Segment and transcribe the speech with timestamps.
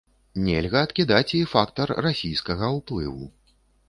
[0.45, 3.29] Нельга адкідаць і фактар расійскага ўплыву.